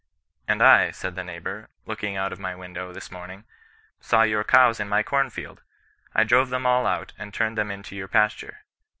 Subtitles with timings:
[0.47, 3.43] And I, said the neighbour, looking out of my window, this morning,
[3.99, 5.61] saw your cows in my corn field.
[6.15, 8.63] I drove them all out, and turned them into your pasture.